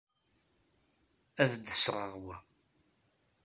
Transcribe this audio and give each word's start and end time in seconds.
Ad 1.43 1.51
d-sɣeɣ 1.63 2.13
wa. 2.23 2.35